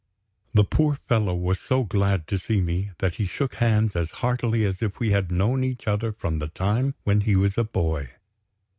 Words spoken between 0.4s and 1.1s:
The poor